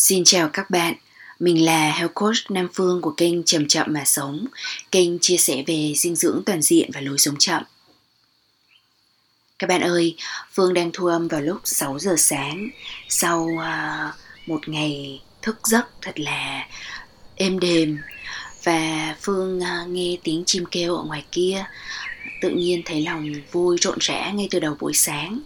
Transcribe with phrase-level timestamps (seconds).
[0.00, 0.94] Xin chào các bạn,
[1.38, 4.46] mình là Health Coach Nam Phương của kênh Chậm Chậm Mà Sống,
[4.92, 7.62] kênh chia sẻ về dinh dưỡng toàn diện và lối sống chậm.
[9.58, 10.16] Các bạn ơi,
[10.52, 12.68] Phương đang thu âm vào lúc 6 giờ sáng.
[13.08, 14.14] Sau uh,
[14.46, 16.66] một ngày thức giấc thật là
[17.36, 17.98] êm đềm.
[18.64, 21.64] Và Phương uh, nghe tiếng chim kêu ở ngoài kia
[22.40, 25.40] tự nhiên thấy lòng vui rộn rã ngay từ đầu buổi sáng.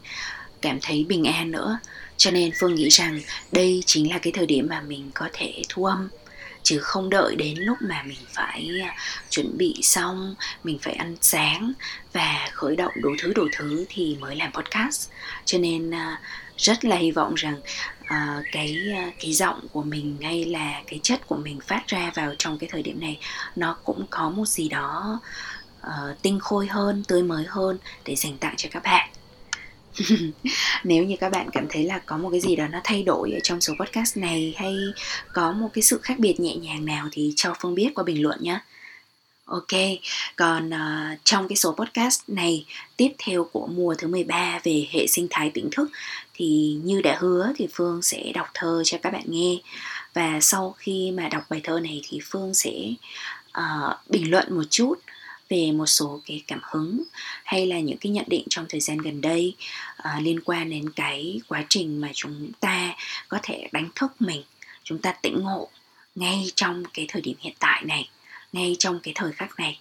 [0.61, 1.79] Cảm thấy bình an nữa
[2.23, 3.21] cho nên phương nghĩ rằng
[3.53, 6.09] đây chính là cái thời điểm mà mình có thể thu âm
[6.63, 8.97] chứ không đợi đến lúc mà mình phải à,
[9.31, 11.73] chuẩn bị xong mình phải ăn sáng
[12.13, 15.09] và khởi động đủ thứ đủ thứ thì mới làm podcast.
[15.45, 16.21] Cho nên à,
[16.57, 17.61] rất là hy vọng rằng
[18.01, 18.79] uh, cái
[19.21, 22.69] cái giọng của mình hay là cái chất của mình phát ra vào trong cái
[22.73, 23.19] thời điểm này
[23.57, 25.21] nó cũng có một gì đó
[25.87, 29.12] uh, tinh khôi hơn tươi mới hơn để dành tặng cho các bạn.
[30.85, 33.33] nếu như các bạn cảm thấy là có một cái gì đó nó thay đổi
[33.33, 34.75] ở trong số podcast này hay
[35.33, 38.23] có một cái sự khác biệt nhẹ nhàng nào thì cho phương biết qua bình
[38.23, 38.61] luận nhé
[39.45, 39.79] Ok,
[40.37, 45.07] còn uh, trong cái số podcast này tiếp theo của mùa thứ 13 về hệ
[45.07, 45.91] sinh thái tỉnh thức
[46.35, 49.57] thì như đã hứa thì Phương sẽ đọc thơ cho các bạn nghe.
[50.15, 52.73] Và sau khi mà đọc bài thơ này thì Phương sẽ
[53.59, 54.95] uh, bình luận một chút
[55.53, 57.03] về một số cái cảm hứng
[57.45, 59.57] hay là những cái nhận định trong thời gian gần đây
[59.99, 62.97] uh, liên quan đến cái quá trình mà chúng ta
[63.29, 64.43] có thể đánh thức mình
[64.85, 65.69] chúng ta tỉnh ngộ
[66.15, 68.09] ngay trong cái thời điểm hiện tại này
[68.53, 69.81] ngay trong cái thời khắc này.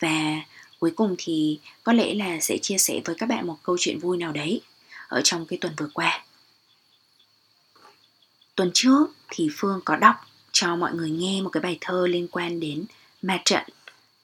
[0.00, 0.40] Và
[0.78, 3.98] cuối cùng thì có lẽ là sẽ chia sẻ với các bạn một câu chuyện
[3.98, 4.60] vui nào đấy
[5.08, 6.24] ở trong cái tuần vừa qua.
[8.54, 10.16] Tuần trước thì phương có đọc
[10.52, 12.84] cho mọi người nghe một cái bài thơ liên quan đến
[13.22, 13.62] ma trận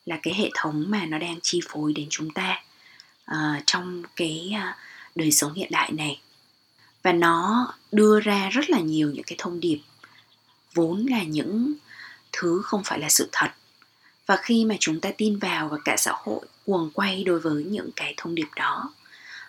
[0.07, 2.63] là cái hệ thống mà nó đang chi phối đến chúng ta
[3.31, 4.77] uh, trong cái uh,
[5.15, 6.21] đời sống hiện đại này.
[7.03, 9.79] Và nó đưa ra rất là nhiều những cái thông điệp
[10.75, 11.75] vốn là những
[12.33, 13.49] thứ không phải là sự thật.
[14.27, 17.65] Và khi mà chúng ta tin vào và cả xã hội cuồng quay đối với
[17.65, 18.93] những cái thông điệp đó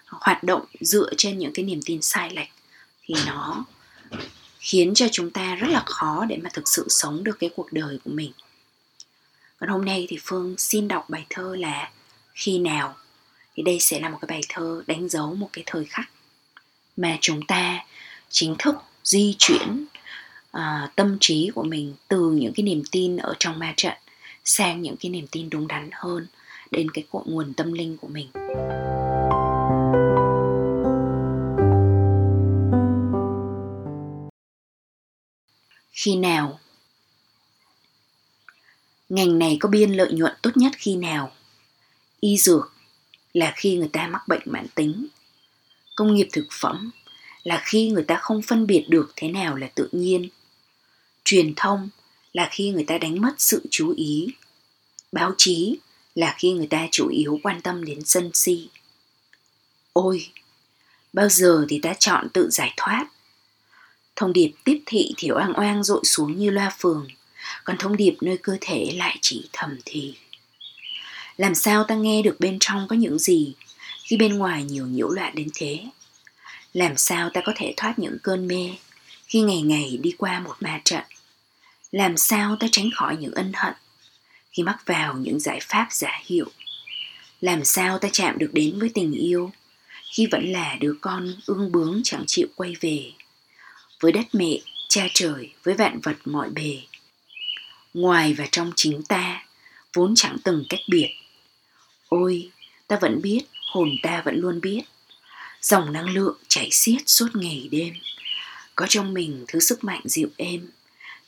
[0.06, 2.50] hoạt động dựa trên những cái niềm tin sai lệch
[3.02, 3.66] thì nó
[4.60, 7.74] khiến cho chúng ta rất là khó để mà thực sự sống được cái cuộc
[7.74, 8.32] đời của mình
[9.58, 11.92] còn hôm nay thì phương xin đọc bài thơ là
[12.34, 12.96] khi nào?
[13.56, 16.10] Thì đây sẽ là một cái bài thơ đánh dấu một cái thời khắc
[16.98, 17.86] mà chúng ta
[18.30, 19.86] chính thức di chuyển
[20.58, 20.62] uh,
[20.96, 23.94] tâm trí của mình từ những cái niềm tin ở trong ma trận
[24.46, 26.28] sang những cái niềm tin đúng đắn hơn
[26.72, 28.28] đến cái cội nguồn tâm linh của mình.
[35.92, 36.60] Khi nào?
[39.16, 41.32] Ngành này có biên lợi nhuận tốt nhất khi nào?
[42.20, 42.74] Y dược
[43.34, 45.08] là khi người ta mắc bệnh mãn tính.
[45.96, 46.92] Công nghiệp thực phẩm
[47.44, 50.30] là khi người ta không phân biệt được thế nào là tự nhiên.
[51.26, 51.90] Truyền thông
[52.34, 54.28] là khi người ta đánh mất sự chú ý.
[55.12, 55.78] Báo chí
[56.16, 58.70] là khi người ta chủ yếu quan tâm đến sân si.
[59.94, 60.30] Ôi,
[61.14, 63.08] bao giờ thì ta chọn tự giải thoát?
[64.16, 67.08] Thông điệp tiếp thị thì oang oang dội xuống như loa phường
[67.64, 70.16] còn thông điệp nơi cơ thể lại chỉ thầm thì.
[71.38, 73.54] Làm sao ta nghe được bên trong có những gì,
[74.04, 75.80] khi bên ngoài nhiều nhiễu loạn đến thế?
[76.74, 78.72] Làm sao ta có thể thoát những cơn mê,
[79.28, 81.04] khi ngày ngày đi qua một ma trận?
[81.92, 83.74] Làm sao ta tránh khỏi những ân hận,
[84.52, 86.52] khi mắc vào những giải pháp giả hiệu?
[87.42, 89.52] Làm sao ta chạm được đến với tình yêu,
[90.14, 93.12] khi vẫn là đứa con ương bướng chẳng chịu quay về?
[94.00, 96.78] Với đất mẹ, cha trời, với vạn vật mọi bề
[97.96, 99.46] ngoài và trong chính ta,
[99.94, 101.10] vốn chẳng từng cách biệt.
[102.10, 102.50] Ôi,
[102.88, 103.42] ta vẫn biết,
[103.72, 104.82] hồn ta vẫn luôn biết.
[105.62, 107.94] Dòng năng lượng chảy xiết suốt ngày đêm.
[108.76, 110.70] Có trong mình thứ sức mạnh dịu êm,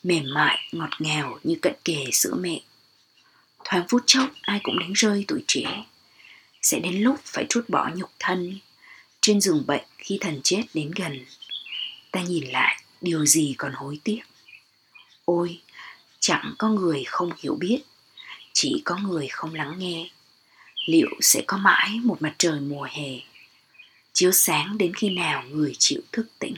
[0.04, 2.62] mềm mại, ngọt ngào như cận kề sữa mẹ.
[3.64, 5.84] Thoáng phút chốc, ai cũng đánh rơi tuổi trẻ.
[6.62, 8.60] Sẽ đến lúc phải trút bỏ nhục thân,
[9.22, 11.26] trên giường bệnh khi thần chết đến gần.
[12.12, 14.22] Ta nhìn lại, điều gì còn hối tiếc?
[15.26, 15.60] Ôi
[16.20, 17.82] chẳng có người không hiểu biết,
[18.54, 20.10] chỉ có người không lắng nghe.
[20.88, 23.10] Liệu sẽ có mãi một mặt trời mùa hè,
[24.14, 26.56] chiếu sáng đến khi nào người chịu thức tỉnh?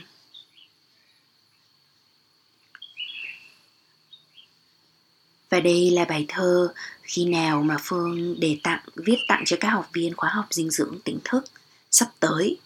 [5.50, 6.72] Và đây là bài thơ
[7.02, 10.70] khi nào mà phương đề tặng, viết tặng cho các học viên khóa học dinh
[10.70, 11.44] dưỡng tỉnh thức
[11.90, 12.58] sắp tới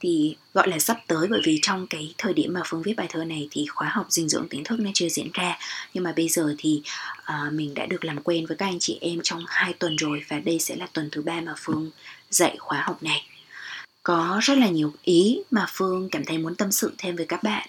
[0.00, 3.06] thì gọi là sắp tới bởi vì trong cái thời điểm mà phương viết bài
[3.10, 5.58] thơ này thì khóa học dinh dưỡng tỉnh thức nó chưa diễn ra.
[5.94, 6.82] Nhưng mà bây giờ thì
[7.18, 10.24] uh, mình đã được làm quen với các anh chị em trong hai tuần rồi
[10.28, 11.90] và đây sẽ là tuần thứ ba mà phương
[12.30, 13.26] dạy khóa học này.
[14.02, 17.42] Có rất là nhiều ý mà phương cảm thấy muốn tâm sự thêm với các
[17.42, 17.68] bạn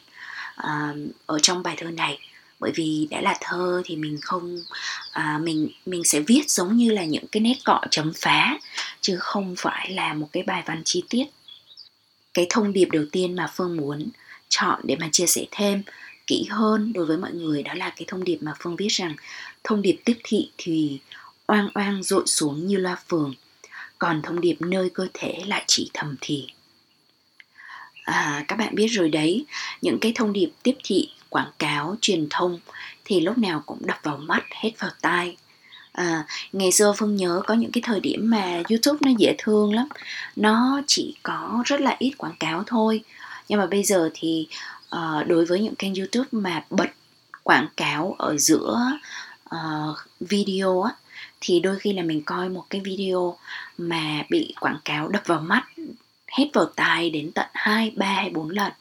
[0.60, 2.20] uh, ở trong bài thơ này.
[2.60, 4.64] Bởi vì đã là thơ thì mình không
[5.12, 8.58] à, mình mình sẽ viết giống như là những cái nét cọ chấm phá
[9.02, 11.26] chứ không phải là một cái bài văn chi tiết
[12.34, 14.10] cái thông điệp đầu tiên mà phương muốn
[14.50, 15.84] chọn để mà chia sẻ thêm
[16.28, 19.16] kỹ hơn đối với mọi người đó là cái thông điệp mà phương viết rằng
[19.64, 21.00] thông điệp tiếp thị thì
[21.48, 23.34] oang oang dội xuống như loa phường
[24.00, 26.48] còn thông điệp nơi cơ thể lại chỉ thầm thì.
[28.04, 29.46] À, các bạn biết rồi đấy
[29.82, 32.60] những cái thông điệp tiếp thị quảng cáo truyền thông
[33.06, 35.38] thì lúc nào cũng đập vào mắt hết vào tai
[35.92, 39.74] à, ngày xưa phương nhớ có những cái thời điểm mà youtube nó dễ thương
[39.74, 39.88] lắm.
[40.36, 43.04] Nó chỉ có rất là ít quảng cáo thôi.
[43.50, 44.48] Nhưng mà bây giờ thì
[44.96, 46.90] uh, đối với những kênh youtube mà bật
[47.44, 48.80] quảng cáo ở giữa
[49.56, 50.92] uh, video á
[51.42, 53.38] thì đôi khi là mình coi một cái video
[53.78, 55.64] mà bị quảng cáo đập vào mắt
[56.28, 58.72] hết vào tai đến tận 2, 3 hay 4 lần.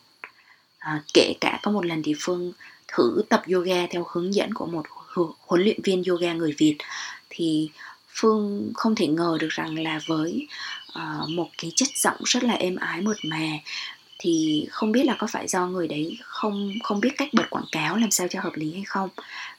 [0.79, 2.53] À, kể cả có một lần thì phương
[2.89, 4.87] thử tập yoga theo hướng dẫn của một
[5.41, 6.77] huấn luyện viên yoga người việt
[7.31, 7.71] thì
[8.09, 10.47] phương không thể ngờ được rằng là với
[10.89, 13.49] uh, một cái chất giọng rất là êm ái mượt mà
[14.23, 17.65] thì không biết là có phải do người đấy không không biết cách bật quảng
[17.73, 19.09] cáo làm sao cho hợp lý hay không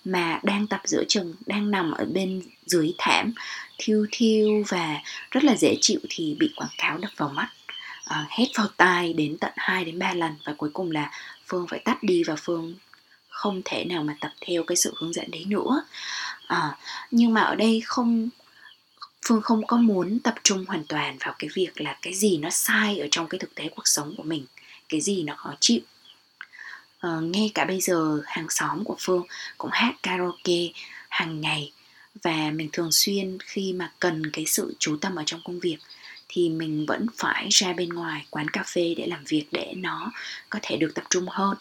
[0.06, 3.34] mà đang tập giữa chừng đang nằm ở bên dưới thảm
[3.78, 5.02] thiêu thiêu và
[5.32, 7.50] rất là dễ chịu thì bị quảng cáo đập vào mắt
[8.10, 11.12] uh, hét vào tai đến tận 2 đến 3 lần và cuối cùng là
[11.48, 12.76] Phương phải tắt đi và Phương
[13.32, 15.84] không thể nào mà tập theo cái sự hướng dẫn đấy nữa.
[16.48, 16.78] À,
[17.12, 18.30] nhưng mà ở đây không
[19.26, 22.50] phương không có muốn tập trung hoàn toàn vào cái việc là cái gì nó
[22.50, 24.46] sai ở trong cái thực tế cuộc sống của mình
[24.90, 25.80] cái gì nó khó chịu.
[27.00, 29.24] À, ngay cả bây giờ hàng xóm của phương
[29.58, 30.68] cũng hát karaoke
[31.10, 31.72] hàng ngày
[32.24, 35.78] và mình thường xuyên khi mà cần cái sự chú tâm ở trong công việc
[36.28, 40.12] thì mình vẫn phải ra bên ngoài quán cà phê để làm việc để nó
[40.50, 41.58] có thể được tập trung hơn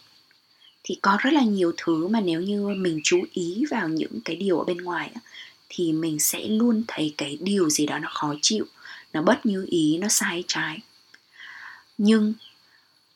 [0.85, 4.37] thì có rất là nhiều thứ mà nếu như mình chú ý vào những cái
[4.37, 5.11] điều ở bên ngoài
[5.69, 8.67] thì mình sẽ luôn thấy cái điều gì đó nó khó chịu
[9.13, 10.79] nó bất như ý nó sai trái.
[11.99, 12.35] Nhưng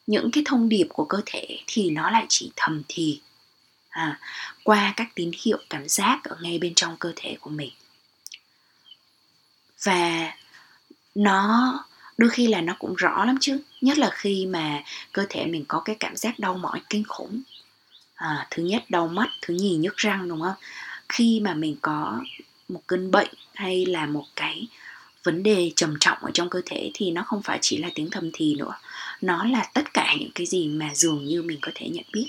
[0.07, 3.21] những cái thông điệp của cơ thể thì nó lại chỉ thầm thì
[3.89, 4.21] à,
[4.65, 7.71] qua các tín hiệu cảm giác ở ngay bên trong cơ thể của mình.
[9.83, 10.33] Và
[11.15, 11.73] nó
[12.19, 14.83] đôi khi là nó cũng rõ lắm chứ nhất là khi mà
[15.13, 17.43] cơ thể mình có cái cảm giác đau mỏi kinh khủng
[18.15, 20.55] à, thứ nhất đau mắt thứ nhì nhức răng đúng không?
[21.09, 22.21] Khi mà mình có
[22.69, 24.67] một cơn bệnh hay là một cái
[25.25, 28.11] vấn đề trầm trọng ở trong cơ thể thì nó không phải chỉ là tiếng
[28.11, 28.73] thầm thì nữa.
[29.21, 32.27] Nó là tất cả những cái gì mà dường như mình có thể nhận biết.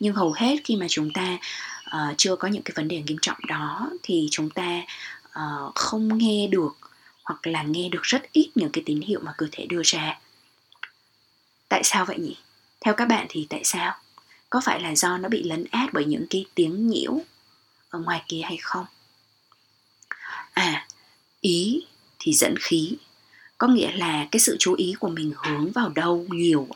[0.00, 1.38] Nhưng hầu hết khi mà chúng ta
[1.86, 4.82] uh, chưa có những cái vấn đề nghiêm trọng đó thì chúng ta
[5.26, 6.76] uh, không nghe được
[7.24, 10.18] hoặc là nghe được rất ít những cái tín hiệu mà cơ thể đưa ra.
[11.68, 12.36] Tại sao vậy nhỉ?
[12.80, 13.96] Theo các bạn thì tại sao?
[14.50, 17.20] Có phải là do nó bị lấn át bởi những cái tiếng nhiễu
[17.90, 18.86] ở ngoài kia hay không?
[20.52, 20.86] À
[21.40, 21.86] ý
[22.18, 22.96] thì dẫn khí.
[23.58, 26.68] Có nghĩa là cái sự chú ý của mình hướng vào đâu nhiều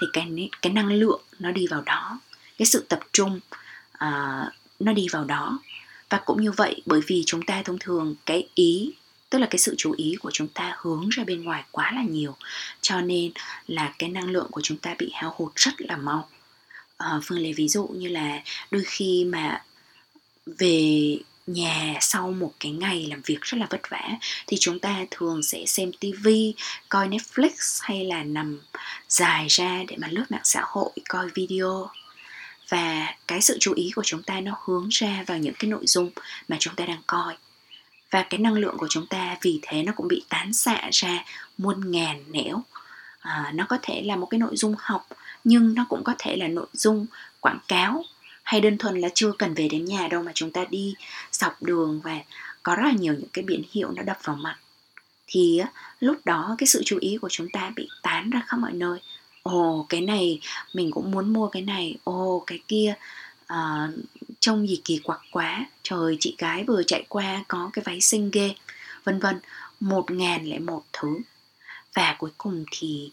[0.00, 2.20] thì cái cái năng lượng nó đi vào đó.
[2.58, 3.40] Cái sự tập trung
[3.94, 5.60] uh, nó đi vào đó.
[6.10, 8.92] Và cũng như vậy bởi vì chúng ta thông thường cái ý
[9.30, 12.02] tức là cái sự chú ý của chúng ta hướng ra bên ngoài quá là
[12.02, 12.36] nhiều
[12.80, 13.32] cho nên
[13.66, 16.28] là cái năng lượng của chúng ta bị hao hụt rất là mau
[17.02, 19.62] à, phương lấy ví dụ như là đôi khi mà
[20.46, 21.16] về
[21.46, 24.08] nhà sau một cái ngày làm việc rất là vất vả
[24.46, 26.54] thì chúng ta thường sẽ xem tivi
[26.88, 28.60] coi netflix hay là nằm
[29.08, 31.90] dài ra để mà lướt mạng xã hội coi video.
[32.68, 35.86] Và cái sự chú ý của chúng ta nó hướng ra vào những cái nội
[35.86, 36.10] dung
[36.48, 37.36] mà chúng ta đang coi.
[38.10, 41.24] Và cái năng lượng của chúng ta vì thế nó cũng bị tán xạ ra
[41.58, 42.62] muôn ngàn nẻo.
[43.20, 45.08] À, nó có thể là một cái nội dung học
[45.44, 47.06] nhưng nó cũng có thể là nội dung
[47.40, 48.04] quảng cáo
[48.42, 50.94] hay đơn thuần là chưa cần về đến nhà đâu mà chúng ta đi
[51.32, 52.18] dọc đường và
[52.62, 54.56] có rất là nhiều những cái biển hiệu nó đập vào mặt.
[55.26, 55.62] Thì
[56.00, 58.98] lúc đó cái sự chú ý của chúng ta bị tán ra khắp mọi nơi.
[59.42, 60.40] Ồ cái này
[60.74, 61.96] mình cũng muốn mua cái này.
[62.04, 62.94] Ồ cái kia
[63.46, 63.88] à,
[64.40, 65.66] trông gì kỳ quặc quá.
[65.82, 68.54] Trời chị gái vừa chạy qua có cái váy xinh ghê
[69.04, 69.40] vân vân
[69.80, 71.18] một ngàn lẻ một thứ.
[71.94, 73.10] Và cuối cùng thì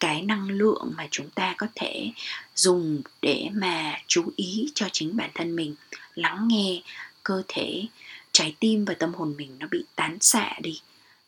[0.00, 2.10] cái năng lượng mà chúng ta có thể
[2.54, 5.74] dùng để mà chú ý cho chính bản thân mình.
[6.14, 6.82] Lắng nghe
[7.22, 7.84] cơ thể
[8.32, 10.80] trái tim và tâm hồn mình nó bị tán xạ đi.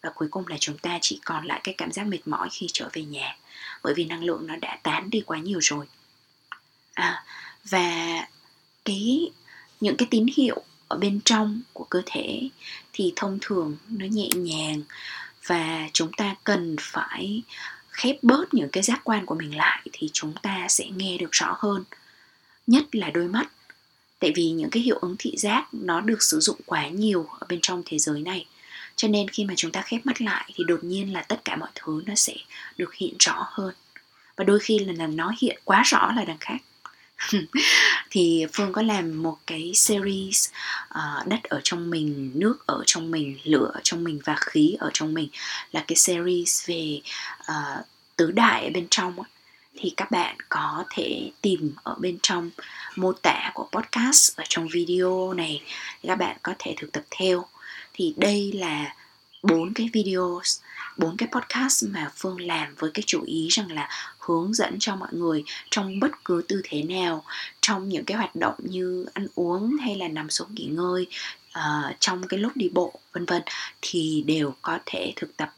[0.03, 2.67] Và cuối cùng là chúng ta chỉ còn lại cái cảm giác mệt mỏi khi
[2.73, 3.37] trở về nhà.
[3.83, 5.87] Bởi vì năng lượng nó đã tán đi quá nhiều rồi.
[6.95, 7.25] À,
[7.71, 8.19] và
[8.85, 9.31] cái
[9.81, 12.49] những cái tín hiệu ở bên trong của cơ thể
[12.93, 14.83] thì thông thường nó nhẹ nhàng.
[15.47, 17.43] Và chúng ta cần phải
[18.01, 21.29] khép bớt những cái giác quan của mình lại thì chúng ta sẽ nghe được
[21.33, 21.85] rõ hơn.
[22.67, 23.51] Nhất là đôi mắt.
[24.19, 27.47] Tại vì những cái hiệu ứng thị giác nó được sử dụng quá nhiều ở
[27.49, 28.47] bên trong thế giới này.
[28.97, 31.57] Cho nên khi mà chúng ta khép mắt lại thì đột nhiên là tất cả
[31.57, 32.35] mọi thứ nó sẽ
[32.77, 33.75] được hiện rõ hơn.
[34.37, 36.59] Và đôi khi là nó hiện quá rõ là đằng khác
[38.11, 40.49] thì phương có làm một cái series
[40.95, 44.77] uh, đất ở trong mình nước ở trong mình lửa ở trong mình và khí
[44.81, 45.29] ở trong mình
[45.73, 47.01] là cái series về
[47.41, 47.87] uh,
[48.17, 49.17] tứ đại ở bên trong
[49.77, 52.51] thì các bạn có thể tìm ở bên trong
[52.97, 55.63] mô tả của podcast ở trong video này
[56.03, 57.47] thì các bạn có thể thực tập theo.
[57.93, 58.95] Thì đây là
[59.43, 60.41] bốn cái video
[60.97, 63.89] bốn cái podcast mà phương làm với cái chủ ý rằng là
[64.39, 67.25] hướng dẫn cho mọi người trong bất cứ tư thế nào
[67.61, 71.07] trong những cái hoạt động như ăn uống hay là nằm xuống nghỉ ngơi
[71.59, 73.43] uh, trong cái lúc đi bộ vân vân
[73.81, 75.55] thì đều có thể thực tập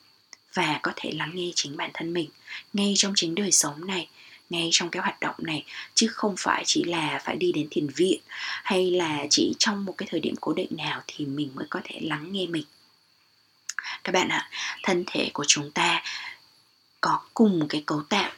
[0.55, 2.31] và có thể lắng nghe chính bản thân mình
[2.73, 4.09] ngay trong chính đời sống này
[4.51, 5.65] ngay trong cái hoạt động này
[5.95, 8.21] chứ không phải chỉ là phải đi đến thiền viện
[8.63, 11.81] hay là chỉ trong một cái thời điểm cố định nào thì mình mới có
[11.85, 12.65] thể lắng nghe mình.
[14.05, 14.51] Các bạn ạ
[14.83, 16.03] thân thể của chúng ta
[17.01, 18.32] có cùng cái cấu tạo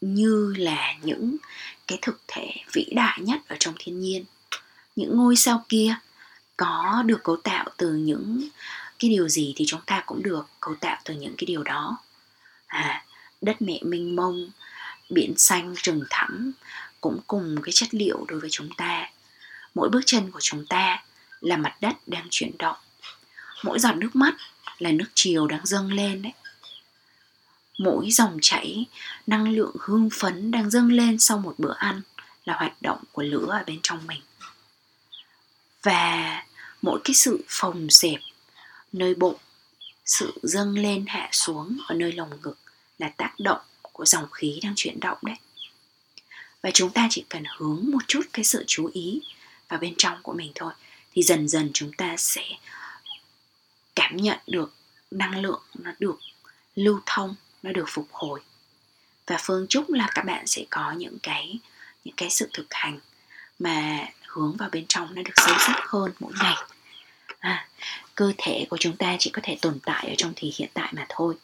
[0.00, 1.36] như là những
[1.86, 4.24] cái thực thể vĩ đại nhất ở trong thiên nhiên.
[4.96, 5.94] Những ngôi sao kia
[6.56, 8.48] có được cấu tạo từ những
[8.98, 11.98] cái điều gì thì chúng ta cũng được cấu tạo từ những cái điều đó.
[12.66, 13.04] À
[13.40, 14.50] đất mẹ mênh mông,
[15.10, 16.52] biển xanh rừng thẳm
[17.00, 19.10] cũng cùng cái chất liệu đối với chúng ta.
[19.74, 21.02] Mỗi bước chân của chúng ta
[21.40, 22.76] là mặt đất đang chuyển động.
[23.62, 24.34] Mỗi giọt nước mắt
[24.78, 26.32] là nước chiều đang dâng lên đấy
[27.80, 28.86] mỗi dòng chảy,
[29.26, 32.02] năng lượng hưng phấn đang dâng lên sau một bữa ăn
[32.44, 34.20] là hoạt động của lửa ở bên trong mình.
[35.82, 36.44] Và
[36.82, 38.20] mỗi cái sự phồng xẹp
[38.92, 39.36] nơi bụng,
[40.04, 42.58] sự dâng lên hạ xuống ở nơi lồng ngực
[42.98, 45.36] là tác động của dòng khí đang chuyển động đấy.
[46.62, 49.20] Và chúng ta chỉ cần hướng một chút cái sự chú ý
[49.68, 50.72] vào bên trong của mình thôi,
[51.12, 52.44] thì dần dần chúng ta sẽ
[53.96, 54.74] cảm nhận được
[55.10, 56.18] năng lượng nó được
[56.74, 58.40] lưu thông nó được phục hồi.
[59.26, 61.58] Và phương chúc là các bạn sẽ có những cái
[62.04, 62.98] những cái sự thực hành
[63.58, 66.54] mà hướng vào bên trong nó được sâu sắc hơn mỗi ngày.
[67.38, 67.68] À,
[68.14, 70.92] cơ thể của chúng ta chỉ có thể tồn tại ở trong thì hiện tại
[70.96, 71.34] mà thôi.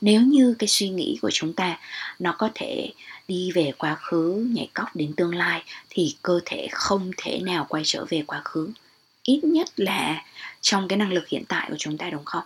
[0.00, 1.78] Nếu như cái suy nghĩ của chúng ta
[2.18, 2.92] nó có thể
[3.28, 7.66] đi về quá khứ nhảy cóc đến tương lai thì cơ thể không thể nào
[7.68, 8.70] quay trở về quá khứ.
[9.22, 10.24] Ít nhất là
[10.60, 12.44] trong cái năng lực hiện tại của chúng ta đúng không?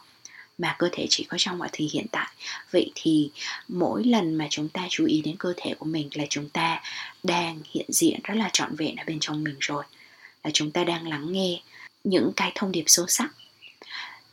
[0.58, 2.28] Mà cơ thể chỉ có trong mọi thì hiện tại.
[2.70, 3.30] Vậy thì
[3.68, 6.82] mỗi lần mà chúng ta chú ý đến cơ thể của mình là chúng ta
[7.22, 9.84] đang hiện diện rất là trọn vẹn ở bên trong mình rồi
[10.44, 11.60] là chúng ta đang lắng nghe
[12.04, 13.30] những cái thông điệp sâu sắc.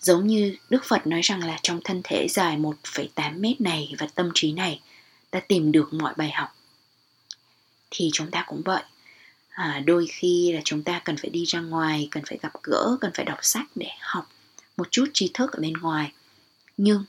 [0.01, 4.07] Giống như đức phật nói rằng là trong thân thể dài 1,8 mét này và
[4.15, 4.79] tâm trí này
[5.31, 6.55] ta tìm được mọi bài học
[7.91, 8.83] thì chúng ta cũng vậy.
[9.49, 12.97] À, đôi khi là chúng ta cần phải đi ra ngoài cần phải gặp gỡ
[13.01, 14.29] cần phải đọc sách để học
[14.77, 16.11] một chút tri thức ở bên ngoài.
[16.77, 17.03] Nhưng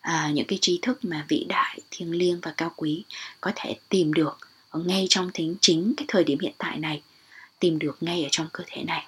[0.00, 3.04] à, những cái tri thức mà vĩ đại thiêng liêng và cao quý
[3.40, 4.38] có thể tìm được
[4.70, 7.02] ở ngay trong thính chính cái thời điểm hiện tại này
[7.58, 9.06] tìm được ngay ở trong cơ thể này.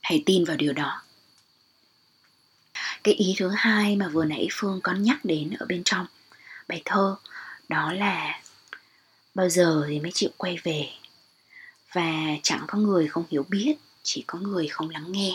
[0.00, 1.02] Hãy tin vào điều đó.
[3.04, 6.06] Cái ý thứ hai mà vừa nãy phương có nhắc đến ở bên trong
[6.68, 7.16] bài thơ
[7.68, 8.42] đó là
[9.34, 10.88] bao giờ thì mới chịu quay về?
[11.92, 15.32] Và chẳng có người không hiểu biết chỉ có người không lắng nghe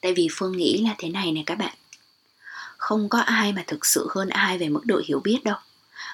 [0.00, 1.74] tại vì phương nghĩ là thế này này các bạn.
[2.76, 5.56] Không có ai mà thực sự hơn ai về mức độ hiểu biết đâu.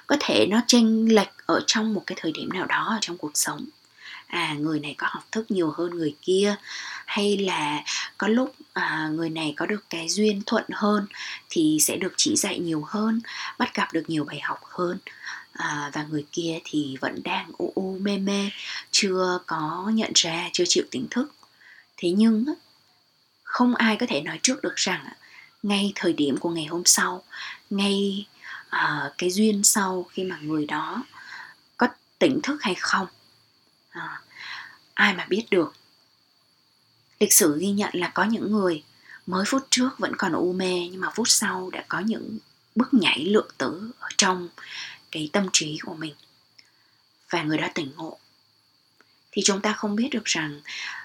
[0.06, 3.18] Có thể nó chênh lệch ở trong một cái thời điểm nào đó ở trong
[3.18, 3.66] cuộc sống.
[4.26, 6.56] À người này có học thức nhiều hơn người kia
[7.06, 7.82] hay là
[8.18, 11.06] có lúc à, người này có được cái duyên thuận hơn
[11.50, 13.20] thì sẽ được chỉ dạy nhiều hơn
[13.58, 14.98] bắt gặp được nhiều bài học hơn.
[15.52, 18.50] À, và người kia thì vẫn đang u u mê mê
[18.90, 21.34] chưa có nhận ra chưa chịu tỉnh thức.
[21.96, 22.44] Thế nhưng
[23.56, 25.06] không ai có thể nói trước được rằng
[25.62, 27.24] ngay thời điểm của ngày hôm sau
[27.70, 28.26] ngay
[28.66, 31.04] uh, cái duyên sau khi mà người đó
[31.76, 33.06] có tỉnh thức hay không
[33.98, 34.02] uh,
[34.94, 35.74] ai mà biết được.
[37.20, 38.82] Lịch sử ghi nhận là có những người
[39.26, 42.38] mới phút trước vẫn còn u mê nhưng mà phút sau đã có những
[42.74, 44.48] bước nhảy lượng tử ở trong
[45.10, 46.14] cái tâm trí của mình.
[47.30, 48.18] Và người đó tỉnh ngộ.
[49.32, 50.60] Thì chúng ta không biết được rằng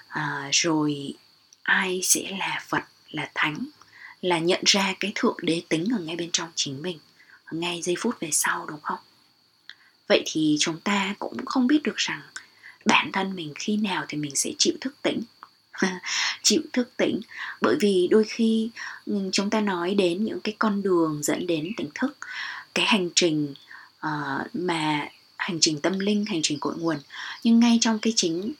[0.08, 1.14] à, rồi
[1.62, 3.66] ai sẽ là phật là thánh
[4.22, 6.98] là nhận ra cái thượng đế tính ở ngay bên trong chính mình
[7.50, 8.98] ngay giây phút về sau đúng không?
[10.08, 12.20] Vậy thì chúng ta cũng không biết được rằng
[12.84, 15.22] bản thân mình khi nào thì mình sẽ chịu thức tỉnh.
[16.42, 17.20] Chịu thức tỉnh
[17.60, 18.70] bởi vì đôi khi
[19.06, 22.18] ừ, chúng ta nói đến những cái con đường dẫn đến tỉnh thức
[22.74, 23.54] cái hành trình
[24.06, 26.96] uh, mà hành trình tâm linh hành trình cội nguồn
[27.44, 28.52] nhưng ngay trong cái chính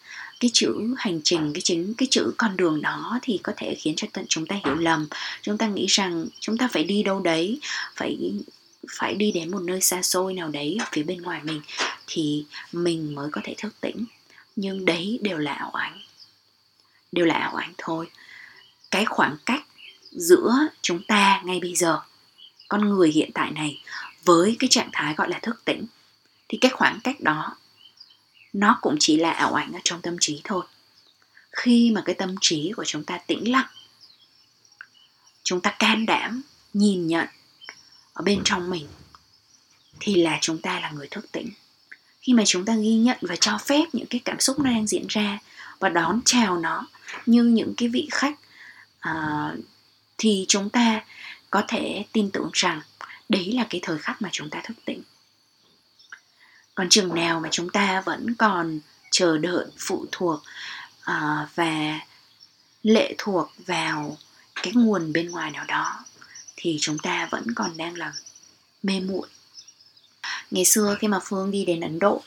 [0.42, 3.94] cái chữ hành trình, cái chính, cái chữ con đường đó thì có thể khiến
[3.96, 5.08] cho tận chúng ta hiểu lầm.
[5.42, 7.60] Chúng ta nghĩ rằng chúng ta phải đi đâu đấy,
[7.94, 8.32] phải
[8.90, 11.60] phải đi đến một nơi xa xôi nào đấy ở phía bên ngoài mình
[12.06, 14.04] thì mình mới có thể thức tỉnh.
[14.56, 16.00] Nhưng đấy đều là ảo ảnh,
[17.12, 18.06] đều là ảo ảnh thôi.
[18.90, 19.62] Cái khoảng cách
[20.10, 22.00] giữa chúng ta ngay bây giờ,
[22.68, 23.80] con người hiện tại này
[24.24, 25.86] với cái trạng thái gọi là thức tỉnh,
[26.48, 27.56] thì cái khoảng cách đó
[28.52, 30.64] nó cũng chỉ là ảo ảnh ở trong tâm trí thôi.
[31.52, 33.66] Khi mà cái tâm trí của chúng ta tĩnh lặng
[35.44, 36.42] chúng ta can đảm
[36.72, 37.26] nhìn nhận
[38.12, 38.86] ở bên trong mình
[40.00, 41.48] thì là chúng ta là người thức tỉnh.
[42.20, 44.86] Khi mà chúng ta ghi nhận và cho phép những cái cảm xúc nó đang
[44.86, 45.38] diễn ra
[45.78, 46.86] và đón chào nó
[47.26, 48.34] như những cái vị khách
[49.08, 49.58] uh,
[50.18, 51.04] thì chúng ta
[51.50, 52.80] có thể tin tưởng rằng
[53.28, 55.02] đấy là cái thời khắc mà chúng ta thức tỉnh
[56.74, 60.42] còn chừng nào mà chúng ta vẫn còn chờ đợi phụ thuộc
[61.00, 62.00] uh, và
[62.82, 64.16] lệ thuộc vào
[64.62, 66.04] cái nguồn bên ngoài nào đó
[66.56, 68.12] thì chúng ta vẫn còn đang là
[68.82, 69.28] mê muội.
[70.50, 72.22] Ngày xưa khi mà phương đi đến ấn độ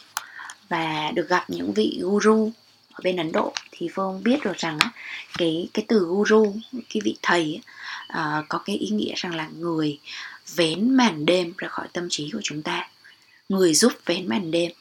[0.69, 2.51] và được gặp những vị guru
[2.93, 4.79] ở bên ấn độ thì phương biết được rằng
[5.37, 7.61] cái cái từ guru cái vị thầy
[8.09, 9.99] uh, có cái ý nghĩa rằng là người
[10.55, 12.87] vén màn đêm ra khỏi tâm trí của chúng ta
[13.49, 14.71] người giúp vén màn đêm.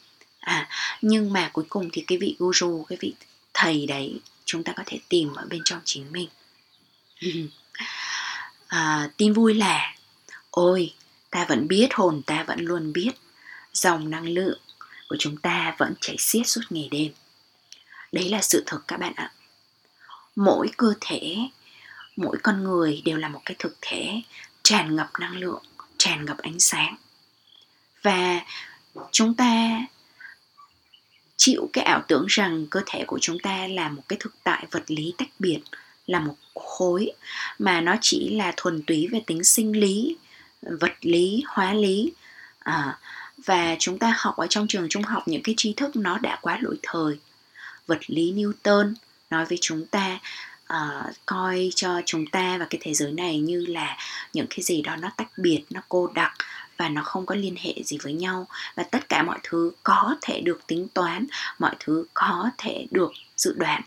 [0.41, 0.69] À
[1.03, 3.15] nhưng mà cuối cùng thì cái vị guru cái vị
[3.55, 6.29] thầy đấy chúng ta có thể tìm ở bên trong chính mình.
[8.67, 9.95] À, tin vui là
[10.51, 10.95] ôi
[11.31, 13.11] ta vẫn biết hồn ta vẫn luôn biết
[13.73, 14.59] dòng năng lượng
[15.09, 17.13] của chúng ta vẫn chảy xiết suốt ngày đêm.
[18.13, 19.33] Đấy là sự thật các bạn ạ.
[20.37, 21.37] Mỗi cơ thể
[22.17, 24.23] mỗi con người đều là một cái thực thể
[24.63, 25.63] tràn ngập năng lượng
[25.99, 26.97] tràn ngập ánh sáng
[28.05, 28.41] và
[29.13, 29.81] chúng ta
[31.37, 34.67] chịu cái ảo tưởng rằng cơ thể của chúng ta là một cái thực tại
[34.71, 35.61] vật lý tách biệt
[36.07, 37.13] là một khối
[37.59, 40.17] mà nó chỉ là thuần túy về tính sinh lý
[40.63, 42.13] vật lý hóa lý.
[42.59, 42.99] À,
[43.45, 46.39] và chúng ta học ở trong trường trung học những cái tri thức nó đã
[46.43, 47.19] quá lỗi thời.
[47.87, 48.95] Vật lý Newton
[49.31, 50.19] nói với chúng ta
[50.73, 53.97] uh, coi cho chúng ta và cái thế giới này như là
[54.33, 56.35] những cái gì đó nó tách biệt nó cô đặc
[56.77, 58.47] và nó không có liên hệ gì với nhau.
[58.75, 61.27] Và tất cả mọi thứ có thể được tính toán
[61.59, 63.83] mọi thứ có thể được dự đoán.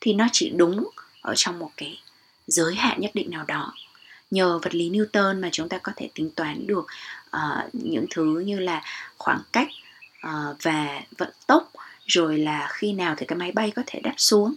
[0.00, 0.90] Thì nó chỉ đúng
[1.22, 2.00] ở trong một cái
[2.46, 3.72] giới hạn nhất định nào đó.
[4.30, 6.86] Nhờ vật lý Newton mà chúng ta có thể tính toán được
[7.36, 8.82] uh, những thứ như là
[9.18, 9.68] khoảng cách
[10.26, 11.72] uh, và vận tốc
[12.06, 14.54] rồi là khi nào thì cái máy bay có thể đáp xuống.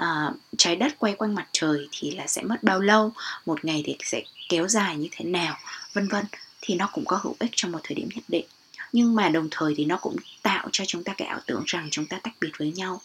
[0.00, 3.12] Uh, trái đất quay quanh mặt trời thì là sẽ mất bao lâu
[3.46, 5.56] một ngày thì sẽ kéo dài như thế nào
[5.92, 6.24] vân vân
[6.66, 8.44] thì nó cũng có hữu ích trong một thời điểm nhất định.
[8.92, 11.88] Nhưng mà đồng thời thì nó cũng tạo cho chúng ta cái ảo tưởng rằng
[11.90, 13.00] chúng ta tách biệt với nhau.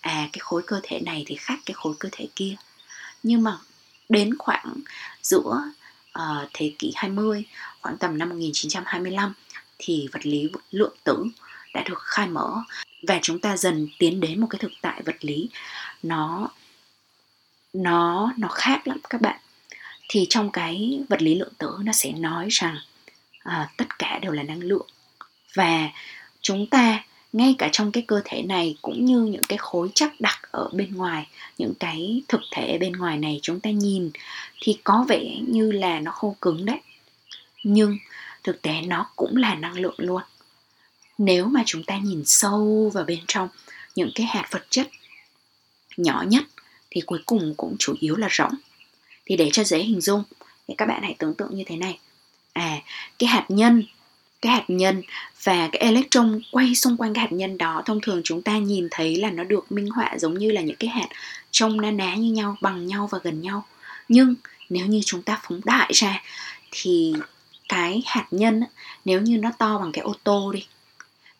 [0.00, 2.54] À cái khối cơ thể này thì khác cái khối cơ thể kia.
[3.22, 3.58] Nhưng mà
[4.08, 4.74] đến khoảng
[5.22, 5.62] giữa
[6.18, 7.44] uh, thế kỷ 20
[7.80, 9.34] khoảng tầm năm 1925
[9.78, 11.24] thì vật lý lượng tử
[11.74, 12.62] đã được khai mở
[13.08, 15.48] và chúng ta dần tiến đến một cái thực tại vật lý
[16.02, 16.48] nó
[17.72, 19.40] nó nó khác lắm các bạn.
[20.08, 22.76] Thì trong cái vật lý lượng tử nó sẽ nói rằng
[23.42, 24.86] à, tất cả đều là năng lượng.
[25.54, 25.88] Và
[26.42, 30.20] chúng ta ngay cả trong cái cơ thể này cũng như những cái khối chắc
[30.20, 31.26] đặc ở bên ngoài
[31.58, 34.10] những cái thực thể bên ngoài này chúng ta nhìn
[34.60, 36.80] thì có vẻ như là nó khô cứng đấy.
[37.64, 37.98] Nhưng
[38.44, 40.22] thực tế nó cũng là năng lượng luôn.
[41.18, 43.48] Nếu mà chúng ta nhìn sâu vào bên trong
[43.94, 44.88] những cái hạt vật chất
[45.96, 46.44] nhỏ nhất
[46.90, 48.54] thì cuối cùng cũng chủ yếu là rỗng.
[49.24, 50.24] Thì để cho dễ hình dung
[50.68, 51.98] thì các bạn hãy tưởng tượng như thế này
[52.52, 52.78] à
[53.18, 53.84] cái hạt nhân,
[54.42, 55.02] cái hạt nhân
[55.42, 58.88] và cái electron quay xung quanh cái hạt nhân đó, thông thường chúng ta nhìn
[58.90, 61.08] thấy là nó được minh họa giống như là những cái hạt
[61.50, 63.64] trông na ná như nhau, bằng nhau và gần nhau.
[64.08, 64.34] Nhưng
[64.70, 66.22] nếu như chúng ta phóng đại ra
[66.70, 67.14] thì
[67.68, 68.62] cái hạt nhân
[69.04, 70.66] nếu như nó to bằng cái ô tô đi,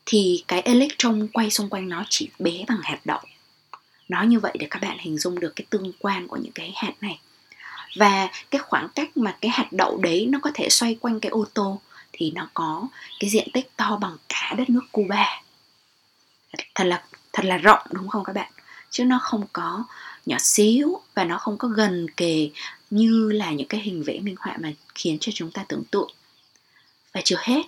[0.06, 3.20] thì cái electron quay xung quanh nó chỉ bé bằng hạt đậu.
[4.08, 6.72] Nói như vậy để các bạn hình dung được cái tương quan của những cái
[6.76, 7.18] hạt này
[7.94, 11.30] và cái khoảng cách mà cái hạt đậu đấy nó có thể xoay quanh cái
[11.30, 11.80] ô tô
[12.12, 12.88] thì nó có
[13.20, 15.42] cái diện tích to bằng cả đất nước Cuba.
[16.74, 18.52] Thật là thật là rộng đúng không các bạn?
[18.90, 19.84] Chứ nó không có
[20.26, 22.50] nhỏ xíu và nó không có gần kề
[22.90, 26.10] như là những cái hình vẽ minh họa mà khiến cho chúng ta tưởng tượng.
[27.12, 27.62] Và chưa hết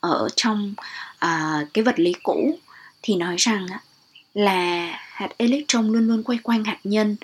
[0.00, 0.74] ở trong
[1.18, 2.58] à, cái vật lý cũ
[3.02, 3.66] thì nói rằng
[4.34, 7.16] là hạt electron luôn luôn quay quanh hạt nhân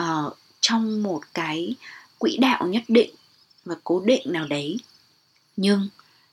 [0.00, 1.74] uh, trong một cái
[2.18, 3.10] quỹ đạo nhất định
[3.64, 4.76] và cố định nào đấy.
[5.56, 5.88] Nhưng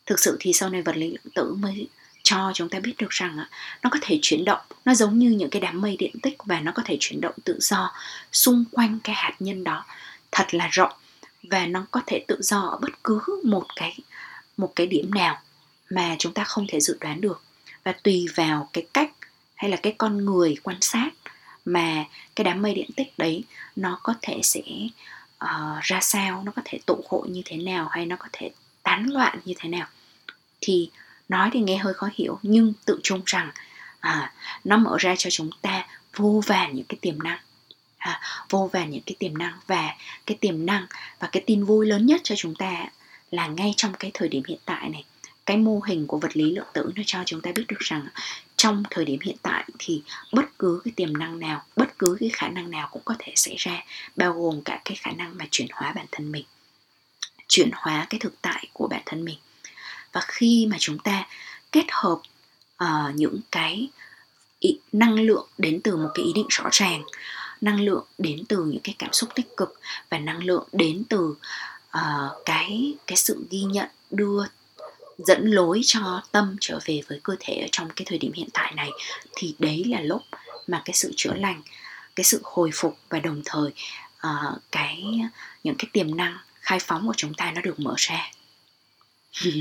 [0.06, 1.88] thực sự thì sau này vật lý lượng tử mới
[2.24, 3.38] cho chúng ta biết được rằng
[3.84, 4.62] nó có thể chuyển động.
[4.86, 7.36] Nó giống như những cái đám mây điện tích và nó có thể chuyển động
[7.44, 7.94] tự do
[8.32, 9.86] xung quanh cái hạt nhân đó
[10.32, 10.94] thật là rộng.
[11.44, 13.98] Và nó có thể tự do ở bất cứ một cái
[14.58, 15.42] một cái điểm nào
[15.90, 17.42] mà chúng ta không thể dự đoán được.
[17.84, 19.12] Và tùy vào cái cách
[19.56, 21.10] hay là cái con người quan sát
[21.66, 23.44] mà cái đám mây điện tích đấy
[23.76, 24.62] nó có thể sẽ
[25.46, 28.52] uh, ra sao nó có thể tụ hội như thế nào hay nó có thể
[28.84, 29.88] tán loạn như thế nào.
[30.62, 30.90] Thì
[31.30, 33.52] nói thì nghe hơi khó hiểu nhưng tự chung rằng
[34.00, 37.40] à, nó mở ra cho chúng ta vô vàn những cái tiềm năng.
[37.98, 39.96] À, vô vàn những cái tiềm năng và
[40.26, 40.86] cái tiềm năng
[41.20, 42.86] và cái tin vui lớn nhất cho chúng ta
[43.32, 45.04] là ngay trong cái thời điểm hiện tại này
[45.46, 48.08] cái mô hình của vật lý lượng tử nó cho chúng ta biết được rằng
[48.56, 52.30] trong thời điểm hiện tại thì bất cứ cái tiềm năng nào bất cứ cái
[52.34, 53.84] khả năng nào cũng có thể xảy ra
[54.16, 56.46] bao gồm cả cái khả năng mà chuyển hóa bản thân mình
[57.52, 59.38] chuyển hóa cái thực tại của bản thân mình.
[60.12, 61.28] Và khi mà chúng ta
[61.72, 62.20] kết hợp
[62.84, 63.90] uh, những cái
[64.60, 67.04] ý, năng lượng đến từ một cái ý định rõ ràng
[67.62, 71.36] năng lượng đến từ những cái cảm xúc tích cực và năng lượng đến từ
[71.98, 74.46] uh, cái cái sự ghi nhận đưa
[75.26, 78.50] dẫn lối cho tâm trở về với cơ thể ở trong cái thời điểm hiện
[78.54, 78.90] tại này
[79.36, 80.22] thì đấy là lúc
[80.68, 81.62] mà cái sự chữa lành
[82.16, 83.72] cái sự hồi phục và đồng thời
[84.28, 85.04] uh, cái
[85.64, 88.32] những cái tiềm năng khai phóng của chúng ta nó được mở ra.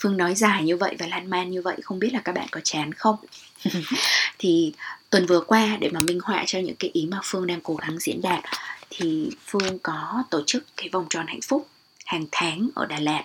[0.00, 2.46] Phương nói dài như vậy và lan man như vậy không biết là các bạn
[2.50, 3.16] có chán không?
[4.38, 4.72] Thì
[5.10, 7.74] tuần vừa qua để mà minh họa cho những cái ý mà phương đang cố
[7.74, 8.44] gắng diễn đạt
[8.90, 11.68] thì phương có tổ chức cái vòng tròn hạnh phúc
[12.04, 13.24] hàng tháng ở đà lạt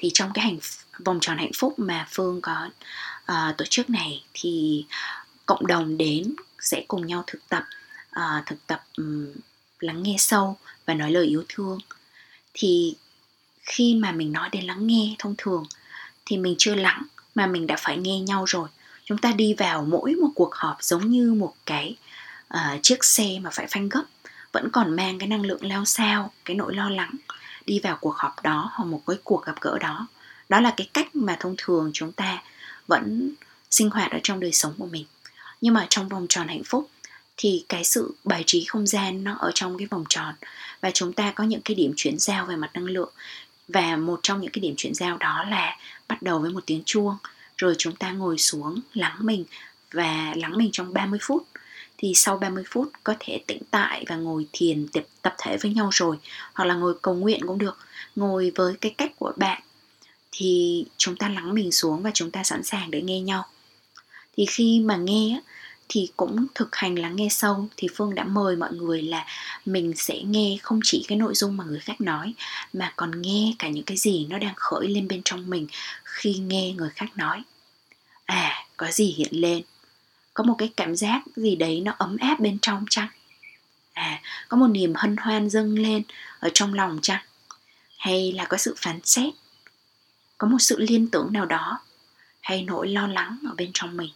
[0.00, 0.58] thì trong cái hành
[1.04, 2.68] vòng tròn hạnh phúc mà phương có
[3.32, 4.84] uh, tổ chức này thì
[5.46, 7.64] cộng đồng đến sẽ cùng nhau thực tập
[8.16, 9.32] uh, thực tập um,
[9.80, 11.78] lắng nghe sâu và nói lời yêu thương.
[12.54, 12.94] Thì
[13.62, 15.64] khi mà mình nói đến lắng nghe thông thường
[16.26, 17.02] thì mình chưa lắng
[17.34, 18.68] mà mình đã phải nghe nhau rồi.
[19.04, 21.96] Chúng ta đi vào mỗi một cuộc họp giống như một cái
[22.54, 24.04] uh, chiếc xe mà phải phanh gấp
[24.52, 27.10] vẫn còn mang cái năng lượng lao sao cái nỗi lo lắng
[27.70, 30.06] đi vào cuộc họp đó hoặc một cái cuộc gặp gỡ đó.
[30.48, 32.42] Đó là cái cách mà thông thường chúng ta
[32.86, 33.34] vẫn
[33.70, 35.04] sinh hoạt ở trong đời sống của mình.
[35.60, 36.90] Nhưng mà trong vòng tròn hạnh phúc
[37.36, 40.34] thì cái sự bài trí không gian nó ở trong cái vòng tròn
[40.80, 43.12] và chúng ta có những cái điểm chuyển giao về mặt năng lượng.
[43.68, 45.76] Và một trong những cái điểm chuyển giao đó là
[46.08, 47.16] bắt đầu với một tiếng chuông,
[47.56, 49.44] rồi chúng ta ngồi xuống lắng mình
[49.92, 51.46] và lắng mình trong 30 phút
[52.02, 55.70] thì sau 30 phút có thể tĩnh tại và ngồi thiền tập, tập thể với
[55.72, 56.16] nhau rồi
[56.54, 57.78] hoặc là ngồi cầu nguyện cũng được.
[58.16, 59.62] Ngồi với cái cách của bạn
[60.32, 63.46] thì chúng ta lắng mình xuống và chúng ta sẵn sàng để nghe nhau.
[64.36, 65.40] Thì khi mà nghe
[65.88, 69.26] thì cũng thực hành lắng nghe sâu thì phương đã mời mọi người là
[69.66, 72.34] mình sẽ nghe không chỉ cái nội dung mà người khác nói
[72.72, 75.66] mà còn nghe cả những cái gì nó đang khởi lên bên trong mình
[76.04, 77.42] khi nghe người khác nói.
[78.24, 79.62] À có gì hiện lên?
[80.40, 83.08] Có một cái cảm giác gì đấy nó ấm áp bên trong chăng?
[83.92, 86.02] À có một niềm hân hoan dâng lên
[86.38, 87.22] ở trong lòng chăng?
[87.98, 89.34] Hay là có sự phán xét?
[90.38, 91.80] Có một sự liên tưởng nào đó?
[92.40, 94.10] Hay nỗi lo lắng ở bên trong mình?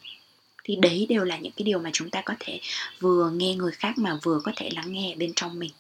[0.65, 2.61] Thì đấy đều là những cái điều mà chúng ta có thể
[3.01, 5.73] vừa nghe người khác mà vừa có thể lắng nghe bên trong mình.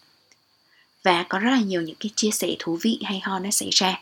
[1.02, 3.70] Và có rất là nhiều những cái chia sẻ thú vị hay ho nó xảy
[3.72, 4.00] ra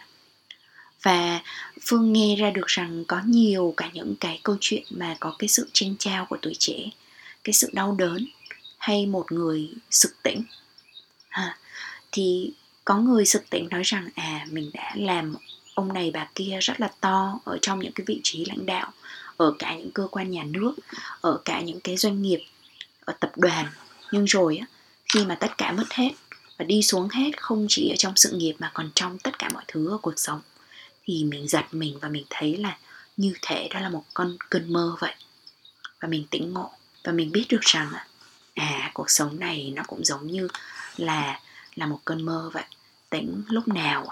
[1.02, 1.40] và
[1.82, 5.48] phương nghe ra được rằng có nhiều cả những cái câu chuyện mà có cái
[5.48, 6.90] sự tranh trao của tuổi trẻ
[7.44, 8.26] cái sự đau đớn
[8.78, 10.42] hay một người sực tỉnh.
[11.28, 11.58] À,
[12.12, 12.52] thì
[12.84, 15.34] có người sực tỉnh nói rằng à mình đã làm
[15.74, 18.92] ông này bà kia rất là to ở trong những cái vị trí lãnh đạo
[19.36, 20.74] ở cả những cơ quan nhà nước
[21.20, 22.44] ở cả những cái doanh nghiệp
[23.04, 23.66] ở tập đoàn.
[24.12, 24.66] Nhưng rồi á
[25.14, 26.10] khi mà tất cả mất hết
[26.58, 29.48] và đi xuống hết không chỉ ở trong sự nghiệp mà còn trong tất cả
[29.54, 30.40] mọi thứ ở cuộc sống
[31.04, 32.78] thì mình giật mình và mình thấy là
[33.16, 35.14] như thể đó là một con cơn mơ vậy.
[36.00, 36.70] Và mình tỉnh ngộ
[37.04, 37.92] và mình biết được rằng
[38.54, 40.48] à cuộc sống này nó cũng giống như
[40.96, 41.40] là
[41.74, 42.64] là một cơn mơ vậy.
[43.10, 44.06] Tỉnh lúc nào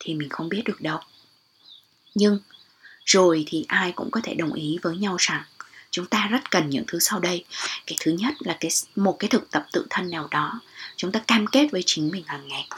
[0.00, 1.00] thì mình không biết được đâu.
[2.14, 2.38] Nhưng
[3.04, 5.42] rồi thì ai cũng có thể đồng ý với nhau rằng
[5.90, 7.44] chúng ta rất cần những thứ sau đây.
[7.86, 10.60] Cái thứ nhất là cái một cái thực tập tự thân nào đó.
[10.96, 12.68] Chúng ta cam kết với chính mình hàng ngày.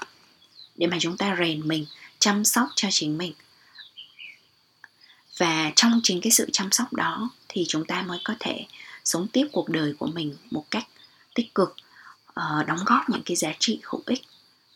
[0.76, 1.86] Để mà chúng ta rèn mình
[2.20, 3.32] chăm sóc cho chính mình.
[5.38, 8.66] Và trong chính cái sự chăm sóc đó thì chúng ta mới có thể
[9.04, 10.86] sống tiếp cuộc đời của mình một cách
[11.34, 11.76] tích cực
[12.34, 14.22] ờ, đóng góp những cái giá trị hữu ích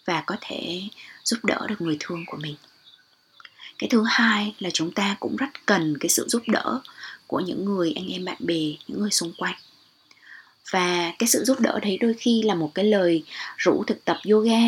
[0.04, 0.83] và có thể
[1.24, 2.57] giúp đỡ được người thương của mình.
[3.78, 6.80] Cái thứ hai là chúng ta cũng rất cần cái sự giúp đỡ
[7.26, 9.54] của những người anh em bạn bè, những người xung quanh.
[10.70, 13.24] Và cái sự giúp đỡ đấy đôi khi là một cái lời
[13.57, 14.61] rủ thực tập yoga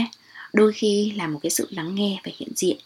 [0.56, 2.76] đôi khi là một cái sự lắng nghe và hiện diện.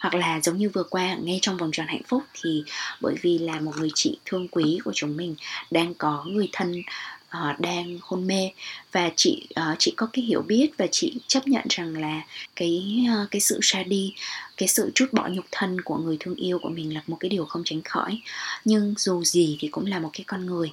[0.00, 2.62] Hoặc là giống như vừa qua ngay trong vòng tròn hạnh phúc thì
[3.00, 5.34] bởi vì là một người chị thương quý của chúng mình
[5.70, 6.82] đang có người thân
[7.28, 8.50] uh, đang hôn mê
[8.92, 12.22] và chị uh, chị có cái hiểu biết và chị chấp nhận rằng là
[12.56, 14.14] cái uh, cái sự ra đi
[14.56, 17.28] cái sự chút bỏ nhục thân của người thương yêu của mình là một cái
[17.28, 18.20] điều không tránh khỏi.
[18.64, 20.72] Nhưng dù gì thì cũng là một cái con người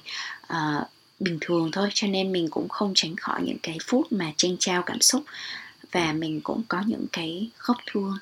[0.52, 0.88] uh,
[1.20, 4.56] bình thường thôi cho nên mình cũng không tránh khỏi những cái phút mà tranh
[4.58, 5.22] trao cảm xúc
[5.94, 8.18] và mình cũng có những cái khóc thương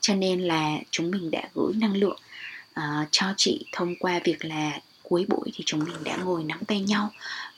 [0.00, 2.18] cho nên là chúng mình đã gửi năng lượng
[2.80, 6.64] uh, cho chị thông qua việc là cuối buổi thì chúng mình đã ngồi nắm
[6.64, 7.10] tay nhau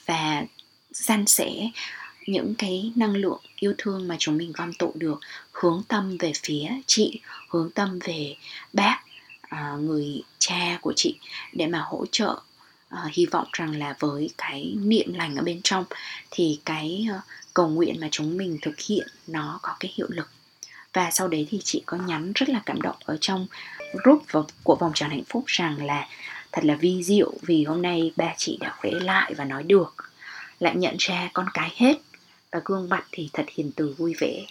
[0.07, 0.43] và
[0.93, 1.71] san sẻ
[2.27, 5.21] những cái năng lượng yêu thương mà chúng mình gom tụ được
[5.53, 8.37] hướng tâm về phía chị hướng tâm về
[8.73, 8.99] bác
[9.55, 11.19] uh, người cha của chị
[11.53, 12.41] để mà hỗ trợ
[12.95, 15.85] uh, hy vọng rằng là với cái niệm lành ở bên trong
[16.31, 17.23] thì cái uh,
[17.55, 20.29] cầu nguyện mà chúng mình thực hiện nó có cái hiệu lực.
[20.93, 23.47] Và sau đấy thì chị có nhắn rất là cảm động ở trong
[23.93, 24.23] group
[24.63, 26.09] của vòng tròn hạnh phúc rằng là
[26.53, 29.95] thật là vi diệu vì hôm nay ba chị đã khỏe lại và nói được.
[30.61, 31.97] Lại nhận ra con cái hết
[32.51, 34.47] và gương mặt thì thật hiền từ vui vẻ.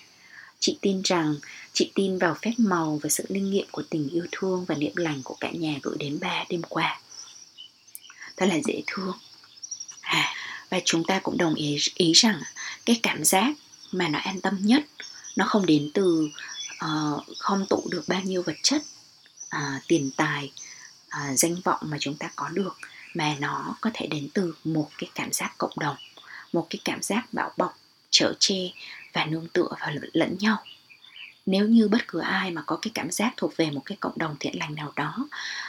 [0.60, 1.36] Chị tin rằng
[1.74, 4.96] chị tin vào phép màu và sự linh nghiệm của tình yêu thương và niệm
[4.96, 7.00] lành của cả nhà gửi đến ba đêm qua.
[8.38, 9.14] Thật là dễ thương.
[10.02, 10.34] À,
[10.72, 12.42] và chúng ta cũng đồng ý ý rằng
[12.86, 13.54] cái cảm giác
[13.92, 14.84] mà nó an tâm nhất
[15.36, 16.30] nó không đến từ
[16.86, 18.82] uh, không tụ được bao nhiêu vật chất
[19.56, 20.52] uh, tiền tài
[21.08, 22.78] uh, danh vọng mà chúng ta có được
[23.14, 25.96] mà nó có thể đến từ một cái cảm giác cộng đồng
[26.54, 27.78] một cái cảm giác bảo bọc
[28.10, 28.56] chở che
[29.14, 30.64] và nương tựa vào lẫn nhau
[31.46, 34.18] nếu như bất cứ ai mà có cái cảm giác thuộc về một cái cộng
[34.18, 35.28] đồng thiện lành nào đó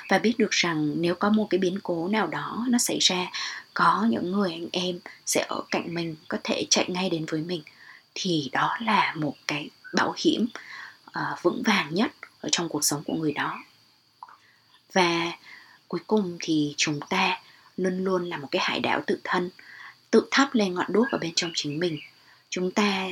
[0.08, 3.30] và biết được rằng nếu có một cái biến cố nào đó nó xảy ra
[3.74, 7.40] có những người anh em sẽ ở cạnh mình có thể chạy ngay đến với
[7.40, 7.62] mình
[8.14, 10.46] thì đó là một cái bảo hiểm
[11.18, 13.58] uh, vững vàng nhất ở trong cuộc sống của người đó.
[14.92, 15.32] Và
[15.88, 17.40] cuối cùng thì chúng ta
[17.76, 19.50] luôn luôn là một cái hải đảo tự thân
[20.10, 21.98] tự thắp lên ngọn đuốc ở bên trong chính mình.
[22.50, 23.08] Chúng ta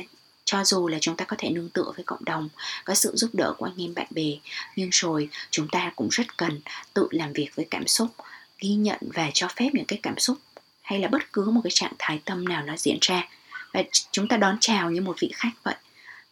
[0.51, 2.49] cho dù là chúng ta có thể nương tựa với cộng đồng
[2.85, 4.31] có sự giúp đỡ của anh em bạn bè.
[4.75, 6.61] Nhưng rồi chúng ta cũng rất cần
[6.93, 8.07] tự làm việc với cảm xúc
[8.59, 10.37] ghi nhận và cho phép những cái cảm xúc
[10.81, 13.27] hay là bất cứ một cái trạng thái tâm nào nó diễn ra.
[13.73, 15.75] Và chúng ta đón chào như một vị khách vậy.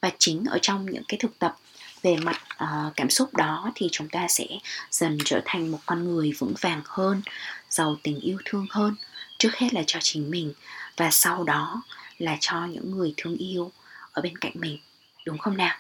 [0.02, 1.58] Và chính ở trong những cái thực tập
[2.02, 4.46] về mặt uh, cảm xúc đó thì chúng ta sẽ
[4.92, 7.22] dần trở thành một con người vững vàng hơn
[7.70, 8.96] giàu tình yêu thương hơn
[9.38, 10.54] trước hết là cho chính mình
[10.98, 11.82] và sau đó
[12.18, 13.72] là cho những người thương yêu
[14.12, 14.78] ở bên cạnh mình
[15.26, 15.76] đúng không nào?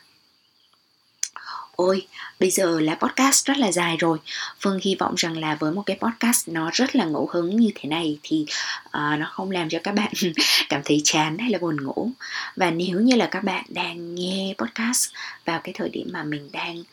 [1.79, 2.07] Ôi,
[2.39, 4.17] bây giờ là podcast rất là dài rồi.
[4.59, 7.71] Phương hy vọng rằng là với một cái podcast nó rất là ngẫu hứng như
[7.75, 8.45] thế này Thì
[8.85, 10.11] uh, nó không làm cho các bạn
[10.69, 12.11] cảm thấy chán hay là buồn ngủ.
[12.55, 15.09] Và nếu như là các bạn đang nghe podcast
[15.45, 16.83] vào cái thời điểm mà mình đang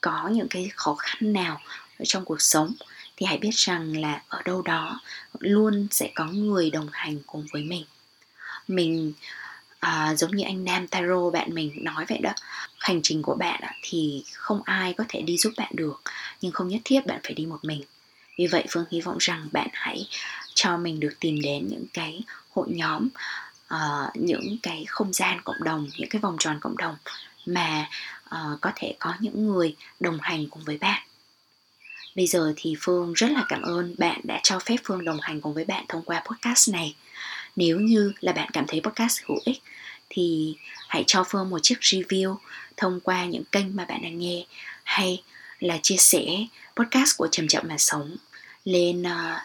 [0.00, 1.60] có những cái khó khăn nào
[1.98, 2.74] ở trong cuộc sống
[3.16, 5.00] Thì hãy biết rằng là ở đâu đó
[5.38, 7.84] luôn sẽ có người đồng hành cùng với mình.
[8.68, 9.12] Mình
[9.82, 12.30] à, giống như anh Nam Taro bạn mình nói vậy đó.
[12.78, 16.02] Hành trình của bạn thì không ai có thể đi giúp bạn được
[16.40, 17.82] nhưng không nhất thiết bạn phải đi một mình.
[18.38, 20.06] Vì vậy phương hy vọng rằng bạn hãy
[20.54, 23.08] cho mình được tìm đến những cái hội nhóm
[23.74, 26.96] uh, những cái không gian cộng đồng những cái vòng tròn cộng đồng
[27.46, 27.88] mà
[28.26, 31.02] uh, có thể có những người đồng hành cùng với bạn.
[32.16, 35.40] Bây giờ thì phương rất là cảm ơn bạn đã cho phép phương đồng hành
[35.40, 36.94] cùng với bạn thông qua podcast này
[37.56, 39.62] nếu như là bạn cảm thấy podcast hữu ích
[40.10, 40.56] thì
[40.88, 42.36] hãy cho Phương một chiếc review
[42.76, 44.44] thông qua những kênh mà bạn đang nghe
[44.82, 45.22] hay
[45.60, 46.24] là chia sẻ
[46.76, 48.16] podcast của Chậm Chậm Mà Sống
[48.64, 49.38] lên uh,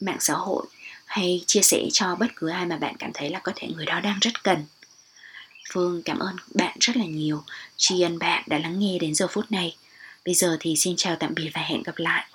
[0.00, 0.66] mạng xã hội
[1.04, 3.86] hay chia sẻ cho bất cứ ai mà bạn cảm thấy là có thể người
[3.86, 4.64] đó đang rất cần.
[5.72, 7.44] Phương cảm ơn bạn rất là nhiều,
[7.76, 9.76] tri ân bạn đã lắng nghe đến giờ phút này.
[10.24, 12.26] Bây giờ thì xin chào tạm biệt và hẹn gặp lại.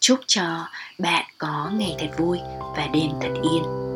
[0.00, 2.38] Chúc cho bạn có ngày thật vui
[2.76, 3.89] và đêm thật yên.